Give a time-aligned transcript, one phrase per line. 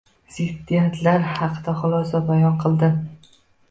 [0.37, 2.95] Ziddiyatlar haqida xulosani bayon qildi